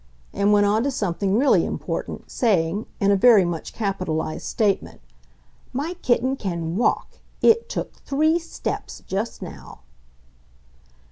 [0.33, 4.99] and went on to something really important, saying, in a very much capitalized statement,
[5.73, 7.19] "My kitten can WALK!
[7.43, 9.81] It took THREE STEPS just now."